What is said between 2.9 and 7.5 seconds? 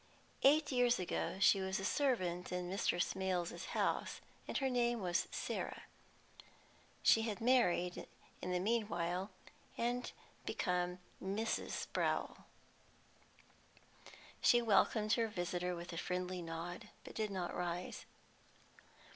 Smales's house, and her name was Sarah. She had